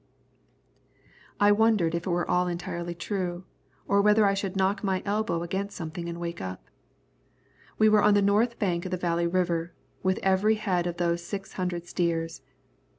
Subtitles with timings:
[1.39, 3.43] I wondered if it were all entirely true,
[3.87, 6.71] or whether I should knock my elbow against something and wake up.
[7.77, 11.23] We were on the north bank of the Valley River, with every head of those
[11.23, 12.41] six hundred steers.